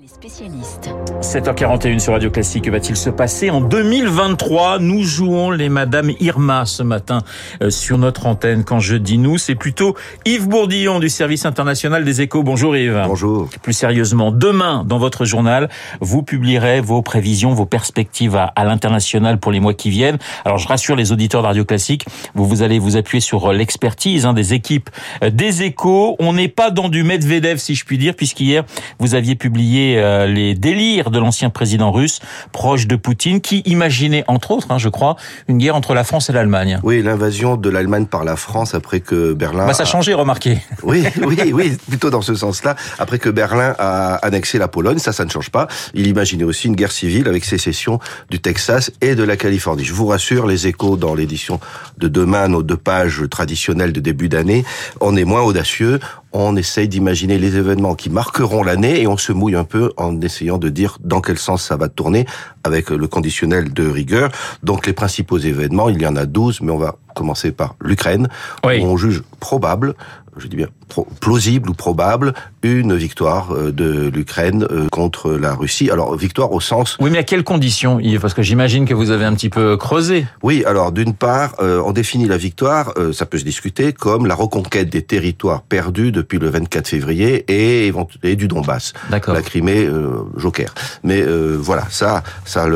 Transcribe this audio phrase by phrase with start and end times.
[0.00, 0.94] Les spécialistes.
[1.20, 6.64] 7h41 sur Radio Classique, que va-t-il se passer en 2023 Nous jouons les Madame Irma
[6.64, 7.18] ce matin
[7.62, 8.64] euh, sur notre antenne.
[8.64, 9.94] Quand je dis nous, c'est plutôt
[10.24, 12.42] Yves Bourdillon du service international des échos.
[12.42, 13.02] Bonjour Yves.
[13.04, 13.50] Bonjour.
[13.62, 15.68] Plus sérieusement, demain, dans votre journal,
[16.00, 20.18] vous publierez vos prévisions, vos perspectives à, à l'international pour les mois qui viennent.
[20.46, 24.24] Alors je rassure les auditeurs de Radio Classique, vous, vous allez vous appuyer sur l'expertise
[24.24, 24.88] hein, des équipes
[25.22, 26.16] euh, des échos.
[26.20, 28.64] On n'est pas dans du Medvedev, si je puis dire, puisqu'hier,
[28.98, 32.20] vous aviez publié euh, les délires de l'ancien président russe,
[32.52, 35.16] proche de Poutine, qui imaginait, entre autres, hein, je crois,
[35.48, 36.80] une guerre entre la France et l'Allemagne.
[36.82, 39.66] Oui, l'invasion de l'Allemagne par la France après que Berlin...
[39.66, 40.58] Bah, ça a changé, remarquez.
[40.82, 42.76] Oui, oui, oui, plutôt dans ce sens-là.
[42.98, 45.68] Après que Berlin a annexé la Pologne, ça, ça ne change pas.
[45.94, 47.98] Il imaginait aussi une guerre civile avec sécession
[48.30, 49.84] du Texas et de la Californie.
[49.84, 51.60] Je vous rassure, les échos dans l'édition
[51.98, 54.64] de demain, nos deux pages traditionnelles de début d'année,
[55.00, 56.00] on est moins audacieux
[56.32, 60.20] on essaye d'imaginer les événements qui marqueront l'année et on se mouille un peu en
[60.20, 62.26] essayant de dire dans quel sens ça va tourner
[62.64, 64.30] avec le conditionnel de rigueur.
[64.62, 68.28] Donc les principaux événements, il y en a 12, mais on va commencer par l'Ukraine,
[68.64, 68.80] Oui.
[68.80, 69.94] où on juge probable,
[70.36, 75.54] je dis bien pro- plausible ou probable, une victoire euh, de l'Ukraine euh, contre la
[75.54, 75.90] Russie.
[75.90, 78.20] Alors victoire au sens Oui, mais à quelles conditions, Yves?
[78.20, 80.26] Parce que j'imagine que vous avez un petit peu creusé.
[80.42, 84.26] Oui, alors d'une part, euh, on définit la victoire, euh, ça peut se discuter, comme
[84.26, 87.92] la reconquête des territoires perdus depuis le 24 février et,
[88.36, 88.92] du Donbass.
[89.10, 89.34] D'accord.
[89.34, 90.72] La Crimée, euh, Joker.
[91.02, 92.66] Mais voilà, ça, ça,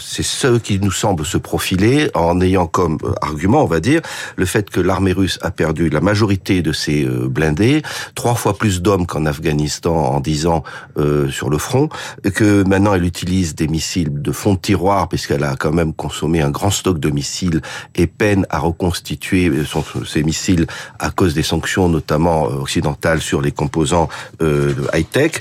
[0.00, 4.00] c'est ce qui nous semble se profiler en ayant comme argument, on va dire,
[4.36, 7.82] le fait que l'armée russe a perdu la majorité de ses euh, blindés,
[8.14, 10.64] trois fois plus d'hommes qu'en Afghanistan en dix ans
[10.98, 11.88] euh, sur le front,
[12.34, 16.40] que maintenant elle utilise des missiles de fond de tiroir puisqu'elle a quand même consommé
[16.40, 17.60] un grand stock de missiles
[17.94, 20.66] et peine à reconstituer son, ses missiles
[20.98, 24.08] à cause des sanctions notamment euh, occidentales sur les composants
[24.42, 25.32] euh, high-tech.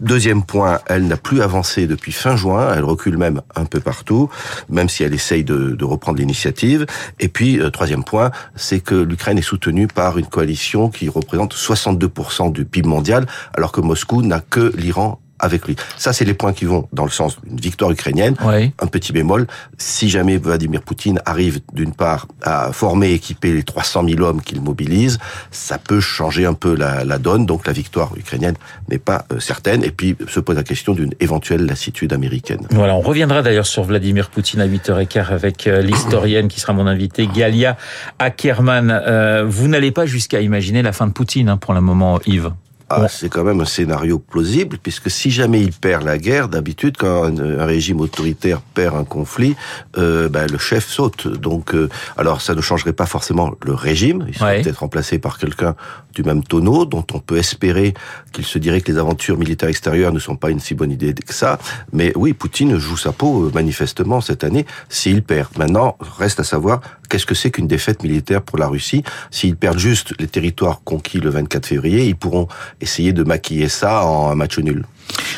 [0.00, 4.30] Deuxième point, elle n'a plus avancé depuis fin juin, elle recule même un peu partout,
[4.68, 6.86] même si elle essaye de, de reprendre l'initiative.
[7.18, 11.54] Et puis, euh, troisième point, c'est que l'Ukraine est soutenue par une coalition qui représente
[11.54, 15.76] 62% du PIB mondial, alors que Moscou n'a que l'Iran avec lui.
[15.96, 18.34] Ça, c'est les points qui vont dans le sens d'une victoire ukrainienne.
[18.44, 18.72] Oui.
[18.78, 19.46] Un petit bémol,
[19.78, 24.42] si jamais Vladimir Poutine arrive d'une part à former et équiper les 300 000 hommes
[24.42, 25.18] qu'il mobilise,
[25.50, 27.46] ça peut changer un peu la, la donne.
[27.46, 28.56] Donc la victoire ukrainienne
[28.88, 29.84] n'est pas euh, certaine.
[29.84, 32.66] Et puis se pose la question d'une éventuelle lassitude américaine.
[32.70, 36.86] Voilà, on reviendra d'ailleurs sur Vladimir Poutine à 8h15 avec euh, l'historienne qui sera mon
[36.86, 37.76] invitée, Galia
[38.18, 38.90] Ackerman.
[38.90, 42.50] Euh, vous n'allez pas jusqu'à imaginer la fin de Poutine hein, pour le moment, Yves.
[42.92, 43.06] Ah, Ouais.
[43.08, 47.22] c'est quand même un scénario plausible, puisque si jamais il perd la guerre, d'habitude, quand
[47.24, 49.54] un, un régime autoritaire perd un conflit,
[49.96, 51.28] euh, ben, le chef saute.
[51.28, 54.24] Donc, euh, alors ça ne changerait pas forcément le régime.
[54.28, 54.62] Il serait Ouais.
[54.62, 55.76] peut-être remplacé par quelqu'un
[56.14, 57.94] du même tonneau, dont on peut espérer
[58.32, 61.14] qu'il se dirait que les aventures militaires extérieures ne sont pas une si bonne idée
[61.14, 61.60] que ça.
[61.92, 65.56] Mais oui, Poutine joue sa peau euh, manifestement cette année s'il perd.
[65.56, 69.04] Maintenant, reste à savoir qu'est-ce que c'est qu'une défaite militaire pour la Russie?
[69.30, 72.48] S'ils perdent juste les territoires conquis le 24 février, ils pourront
[72.80, 74.84] essayer de maquiller ça en un match nul.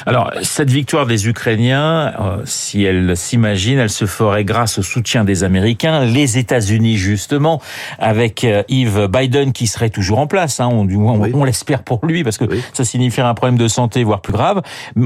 [0.07, 5.25] Alors, cette victoire des Ukrainiens, euh, si elle s'imagine, elle se ferait grâce au soutien
[5.25, 7.61] des Américains, les États-Unis justement,
[7.99, 11.31] avec euh, Yves Biden qui serait toujours en place, hein, on, du moins, on- Oui.
[11.35, 12.61] on l'espère pour lui, parce que Oui.
[12.73, 14.63] ça signifierait un problème de santé, voire plus grave.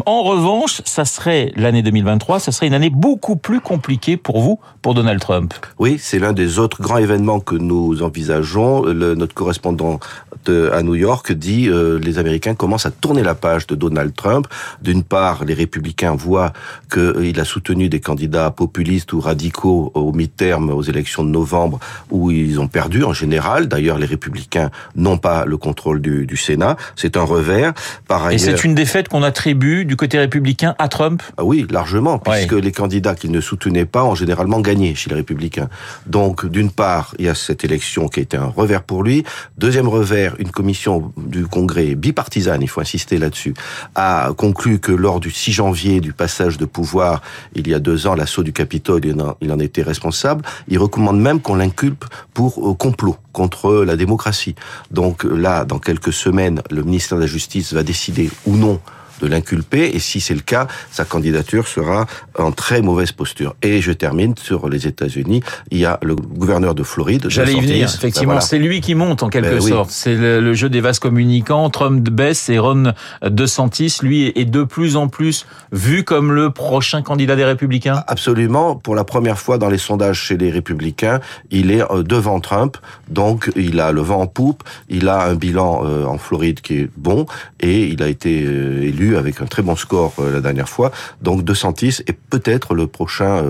[0.07, 4.59] En revanche, ça serait l'année 2023, ça serait une année beaucoup plus compliquée pour vous,
[4.83, 5.53] pour Donald Trump.
[5.79, 8.83] Oui, c'est l'un des autres grands événements que nous envisageons.
[8.85, 10.01] Le- notre correspondant
[10.47, 14.15] de- à New York dit euh, les Américains commencent à tourner la page de Donald
[14.15, 14.47] Trump.
[14.83, 16.53] D'une part, les républicains voient
[16.93, 21.79] qu'il a soutenu des candidats populistes ou radicaux au mi-terme aux élections de novembre
[22.11, 23.69] où ils ont perdu en général.
[23.69, 26.77] D'ailleurs, les républicains n'ont pas le contrôle du, du Sénat.
[26.97, 27.73] C'est un revers.
[28.09, 31.23] Par Et ailleurs, c'est une défaite qu'on attribue du côté républicain à Trump?
[31.37, 32.47] ah oui, largement, Ouais.
[32.47, 35.69] puisque les candidats qui ne soutenaient pas ont généralement gagné chez les Républicains.
[36.07, 39.25] Donc, d'une part, il y a cette élection qui a été un revers pour lui.
[39.59, 43.55] Deuxième revers, une commission du Congrès bipartisane, il faut insister là-dessus,
[43.95, 47.21] a conclu que lors du 6 janvier du passage de pouvoir,
[47.57, 50.45] il y a deux ans, l'assaut du Capitole, il en, il en était responsable.
[50.69, 54.55] Il recommande même qu'on l'inculpe pour euh, complot contre la démocratie.
[54.93, 58.81] Donc là, dans quelques semaines, le ministère de la Justice va décider ou non
[59.21, 62.07] de l'inculper et si c'est le cas, sa candidature sera
[62.39, 63.55] en très mauvaise posture.
[63.63, 65.43] Et je termine sur les États-Unis.
[65.71, 67.27] Il y a le gouverneur de Floride.
[67.29, 67.87] J'allais y venir.
[67.89, 68.41] Ben Effectivement, voilà.
[68.41, 69.71] c'est lui qui monte en quelque Ben oui.
[69.71, 69.91] sorte.
[69.91, 71.69] C'est le, le jeu des vases communicants.
[71.71, 72.93] Trump baisse et Ron
[73.25, 78.03] DeSantis, lui, est de plus en plus vu comme le prochain candidat des Républicains.
[78.07, 78.77] Absolument.
[78.77, 81.21] Pour la première fois dans les sondages chez les Républicains,
[81.51, 82.77] il est euh, devant Trump.
[83.09, 84.63] Donc, il a le vent en poupe.
[84.89, 87.27] Il a un bilan euh, en Floride qui est bon
[87.61, 90.91] et il a été euh, élu avec un très bon score la dernière fois.
[91.23, 93.43] Donc De Santis est peut-être le prochain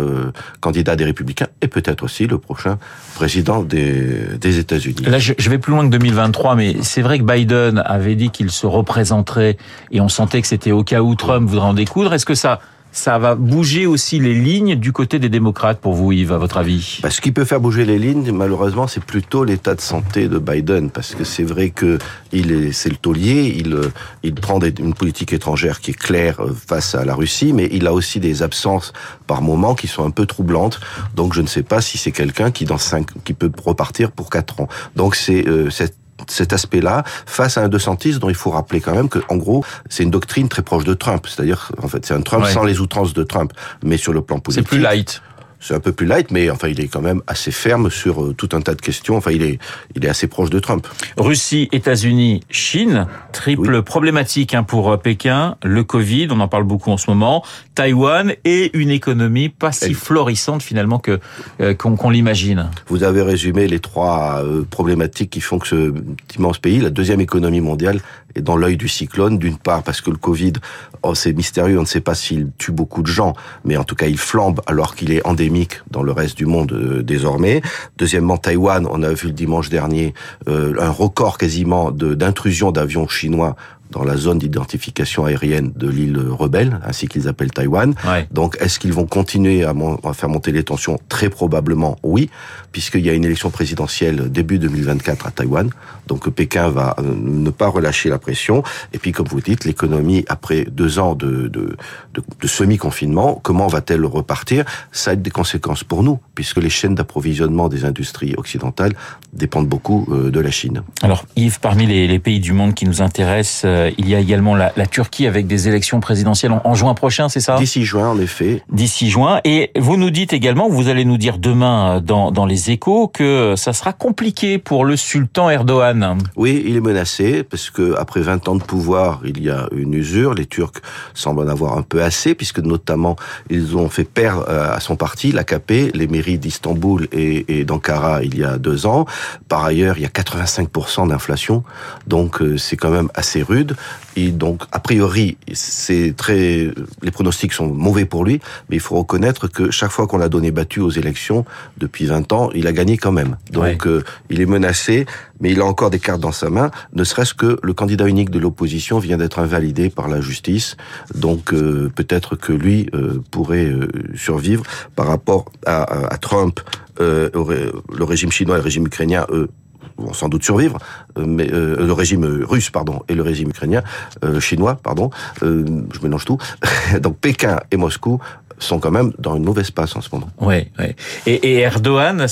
[0.61, 2.79] candidat des Républicains et peut-être aussi le prochain
[3.15, 5.03] président des, des États-Unis.
[5.07, 8.51] Là, je, vais plus loin que 2023, mais c'est vrai que Biden avait dit qu'il
[8.51, 9.57] se représenterait
[9.91, 12.13] et on sentait que c'était au cas où Trump voudrait en découdre.
[12.13, 12.61] Est-ce que ça
[12.97, 16.57] ça va bouger aussi les lignes du côté des démocrates pour vous, Yves, à votre
[16.57, 17.01] avis?
[17.03, 20.39] Bah, Ce qui peut faire bouger les lignes, malheureusement, c'est plutôt l'état de santé de
[20.39, 21.99] Biden, parce que c'est vrai que
[22.33, 26.41] il est, c'est le taulier, il, euh, il prend une politique étrangère qui est claire
[26.41, 28.93] euh, face à la Russie, mais il a aussi des absences
[29.27, 30.81] par moments qui sont un peu troublantes.
[31.15, 34.31] Donc, je ne sais pas si c'est quelqu'un qui dans cinq, qui peut repartir pour
[34.31, 34.69] quatre ans.
[34.97, 35.97] Donc, c'est euh, cette
[36.29, 39.65] cet aspect-là face à un DeSantis dont il faut rappeler quand même que, en gros,
[39.89, 41.27] c'est une doctrine très proche de Trump.
[41.27, 43.53] C'est-à-dire, en fait, c'est un Trump sans les outrances de Trump,
[43.83, 44.67] mais sur le plan politique.
[44.69, 45.23] C'est plus light
[45.61, 48.35] c'est un peu plus light, mais enfin, il est quand même assez ferme sur euh,
[48.35, 49.17] tout un tas de questions.
[49.17, 49.59] Enfin, il est,
[49.95, 50.87] il est assez proche de Trump.
[51.17, 55.57] Russie, États-Unis, Chine, triple problématique hein, pour euh, Pékin.
[55.63, 57.45] Le Covid, on en parle beaucoup en ce moment.
[57.75, 61.21] Taïwan et une économie pas si florissante finalement que
[61.61, 62.71] euh, qu'on l'imagine.
[62.89, 65.95] Vous avez résumé les trois problématiques qui font que ce
[66.37, 68.01] immense pays, la deuxième économie mondiale,
[68.35, 69.39] est dans l'œil du cyclone.
[69.39, 70.55] D'une part parce que le Covid,
[71.03, 73.35] oh, c'est mystérieux, on ne sait pas s'il tue beaucoup de gens,
[73.65, 76.73] mais en tout cas il flambe alors qu'il est endémique dans le reste du monde
[76.73, 77.63] euh, désormais.
[77.99, 80.15] Deuxièmement, Taïwan, on a vu le dimanche dernier
[80.49, 83.57] euh, un record quasiment d'intrusion d'avions chinois
[83.91, 87.95] dans la zone d'identification aérienne de l'île rebelle, ainsi qu'ils appellent Taïwan.
[88.31, 89.75] Donc, est-ce qu'ils vont continuer à,
[90.05, 90.99] à, faire monter les tensions?
[91.09, 92.31] Très probablement, oui,
[92.73, 95.71] puisqu'il y a une élection présidentielle début 2024 à Taïwan.
[96.07, 98.63] Donc, Pékin va euh, ne pas relâcher la pression.
[98.93, 101.77] Et puis, comme vous dites, l'économie, après deux ans de, de,
[102.15, 104.65] de, de semi-confinement, comment va-t-elle repartir?
[104.93, 108.93] Ça a des conséquences pour nous, puisque les chaînes d'approvisionnement des industries occidentales
[109.33, 110.83] dépendent beaucoup euh, de la Chine.
[111.03, 114.21] Alors, Yves, parmi les, les pays du monde qui nous intéressent, euh, il y a
[114.21, 117.57] également la, la, Turquie avec des élections présidentielles en, juin prochain, c'est ça?
[117.57, 118.63] D'ici juin, en effet.
[118.71, 119.41] D'ici juin.
[119.45, 123.09] Et vous nous dites également, vous allez nous dire demain euh, dans, dans les échos,
[123.09, 126.19] que ça sera compliqué pour le sultan Erdogan.
[126.37, 129.95] Oui, il est menacé, parce que après 20 ans de pouvoir, il y a une
[129.95, 130.35] usure.
[130.35, 130.83] Les Turcs
[131.15, 133.17] semblent en avoir un peu assez, puisque notamment,
[133.49, 138.37] ils ont fait perdre à son parti, l'AKP, les mairies d'Istanbul et, et d'Ankara il
[138.39, 139.07] y a deux ans.
[139.49, 141.65] Par ailleurs, il y a 85% d'inflation,
[142.07, 143.77] donc c'est quand même assez rude.
[144.17, 146.71] Et donc, a priori, c'est très,
[147.03, 150.31] les pronostics sont mauvais pour lui, mais il faut reconnaître que chaque fois qu'on l'a
[150.31, 151.45] donné battu aux élections,
[151.77, 153.37] depuis 20 ans, il a gagné quand même.
[153.51, 155.07] Donc, euh, il est menacé,
[155.41, 158.31] mais il a encore des cartes dans sa main, ne serait-ce que le candidat unique
[158.31, 160.77] de l'opposition vient d'être invalidé par la justice.
[161.15, 163.73] Donc, euh, peut-être que lui euh, pourrait
[164.15, 166.61] survivre par rapport à, à Trump,
[166.99, 169.49] le régime chinois et le régime ukrainien, eux,
[169.97, 170.79] vont sans doute survivre,
[171.19, 173.83] euh, mais euh, le régime russe, pardon, et le régime ukrainien,
[174.25, 175.11] euh, chinois, pardon,
[175.43, 176.39] je mélange tout.
[177.01, 178.21] Donc Pékin et Moscou
[178.59, 180.29] sont quand même dans une mauvaise passe en ce moment.
[180.41, 180.87] Oui, oui.
[181.27, 182.27] Et, et Erdogan,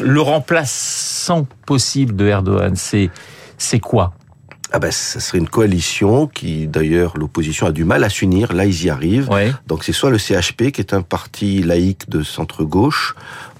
[0.00, 3.10] le remplaçant possible de Erdogan, c'est
[3.56, 4.12] c'est quoi?
[4.70, 8.52] Ah ben, ça serait une coalition qui, d'ailleurs, l'opposition a du mal à s'unir.
[8.52, 9.30] Là, ils y arrivent.
[9.66, 13.14] Donc, c'est soit le CHP, qui est un parti laïque de centre-gauche,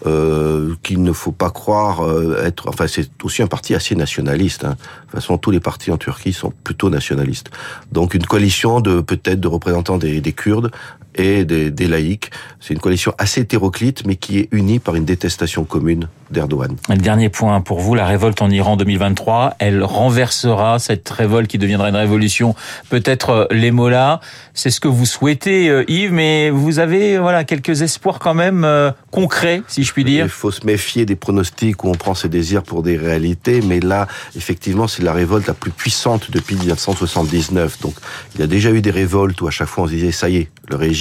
[0.05, 2.69] euh, qu'il ne faut pas croire euh, être...
[2.69, 4.65] Enfin, c'est aussi un parti assez nationaliste.
[4.65, 4.73] Hein.
[4.73, 7.51] De toute façon, tous les partis en Turquie sont plutôt nationalistes.
[7.91, 10.71] Donc, une coalition de peut-être de représentants des, des Kurdes
[11.15, 12.31] et des, des laïcs.
[12.61, 16.77] C'est une coalition assez hétéroclite, mais qui est unie par une détestation commune d'Erdogan.
[16.89, 21.59] Le dernier point pour vous, la révolte en Iran 2023, elle renversera cette révolte qui
[21.59, 22.55] deviendra une révolution,
[22.91, 24.21] peut-être euh, les mollahs.
[24.55, 28.65] C'est ce que vous souhaitez, euh, Yves, mais vous avez voilà quelques espoirs quand même
[28.65, 30.27] euh, concrets, si je puis dire.
[30.27, 33.81] Il faut se méfier des pronostics où on prend ses désirs pour des réalités, mais
[33.81, 37.81] là, effectivement, c'est la révolte la plus puissante depuis 1979.
[37.81, 37.95] Donc,
[38.35, 40.29] il y a déjà eu des révoltes où à chaque fois on se disait, ça
[40.29, 40.98] y est, le régime,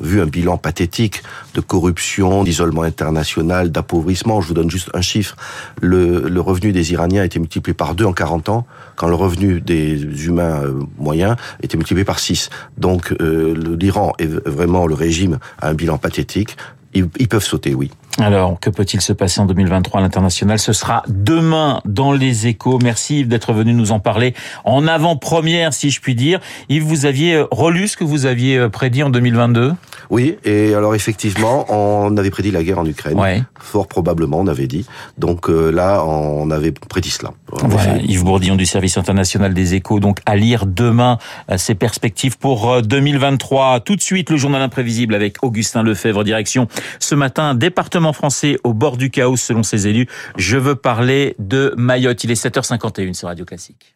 [0.00, 1.22] vu un bilan pathétique
[1.54, 5.36] de corruption, d'isolement international, d'appauvrissement, je vous donne juste un chiffre,
[5.80, 9.60] le, revenu des Iraniens a été multiplié par deux en 40 ans, quand le revenu
[9.60, 12.50] des humains euh, moyens était multiplié par 6.
[12.78, 16.56] Donc euh, l'Iran est vraiment le régime a un bilan pathétique.
[16.94, 17.90] Ils peuvent sauter, oui.
[18.18, 20.58] Alors, que peut-il se passer en 2023 à l'international?
[20.58, 22.78] Ce sera demain dans les échos.
[22.82, 26.40] Merci Yves d'être venu nous en parler en avant-première, si je puis dire.
[26.70, 29.74] Yves, vous aviez euh, relu ce que vous aviez euh, prédit en 2022
[30.08, 33.44] Oui, et alors effectivement, on avait prédit la guerre en Ukraine.
[33.58, 34.86] Fort probablement, on avait dit.
[35.18, 37.32] Donc euh, là, on avait prédit cela.
[37.52, 40.00] Voilà, Yves Bourdillon du service international des échos.
[40.00, 41.18] Donc à lire demain
[41.56, 43.80] ses perspectives pour 2023.
[43.80, 46.66] Tout de suite, le journal imprévisible avec Augustin Lefebvre, direction
[46.98, 50.06] ce matin, département français au bord du chaos selon ses élus.
[50.36, 52.24] Je veux parler de Mayotte.
[52.24, 53.95] Il est 7h51 sur Radio Classique.